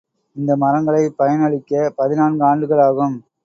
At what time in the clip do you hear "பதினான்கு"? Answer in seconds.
1.95-2.43